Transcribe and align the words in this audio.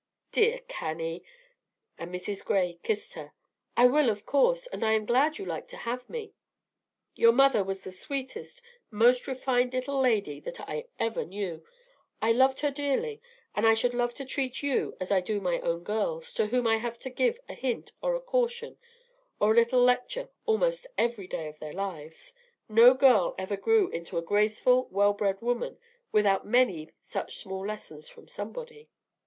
"Dear 0.31 0.61
Cannie," 0.67 1.23
and 1.99 2.11
Mrs. 2.11 2.43
Gray 2.43 2.79
kissed 2.81 3.13
her, 3.13 3.33
"I 3.77 3.85
will, 3.85 4.09
of 4.09 4.25
course; 4.25 4.65
and 4.65 4.83
I 4.83 4.93
am 4.93 5.05
glad 5.05 5.37
you 5.37 5.45
like 5.45 5.67
to 5.67 5.77
have 5.77 6.09
me. 6.09 6.33
Your 7.13 7.31
mother 7.31 7.63
was 7.63 7.83
the 7.83 7.91
sweetest, 7.91 8.63
most 8.89 9.27
refined 9.27 9.73
little 9.73 9.99
lady 9.99 10.39
that 10.39 10.59
I 10.59 10.85
ever 10.97 11.23
knew. 11.23 11.63
I 12.19 12.31
loved 12.31 12.61
her 12.61 12.71
dearly; 12.71 13.21
and 13.53 13.67
I 13.67 13.75
should 13.75 13.93
love 13.93 14.15
to 14.15 14.25
treat 14.25 14.63
you 14.63 14.97
as 14.99 15.11
I 15.11 15.21
do 15.21 15.39
my 15.39 15.59
own 15.59 15.83
girls, 15.83 16.33
to 16.33 16.47
whom 16.47 16.65
I 16.65 16.77
have 16.77 16.97
to 16.97 17.11
give 17.11 17.39
a 17.47 17.53
hint 17.53 17.91
or 18.01 18.15
a 18.15 18.21
caution 18.21 18.79
or 19.39 19.51
a 19.51 19.55
little 19.55 19.83
lecture 19.83 20.29
almost 20.47 20.87
every 20.97 21.27
day 21.27 21.47
of 21.47 21.59
their 21.59 21.73
lives. 21.73 22.33
No 22.67 22.95
girl 22.95 23.35
ever 23.37 23.55
grew 23.55 23.87
into 23.89 24.17
a 24.17 24.23
graceful, 24.23 24.87
well 24.89 25.13
bred 25.13 25.41
woman 25.43 25.77
without 26.11 26.43
many 26.43 26.89
such 27.03 27.35
small 27.37 27.63
lessons 27.67 28.09
from 28.09 28.27
somebody. 28.27 28.89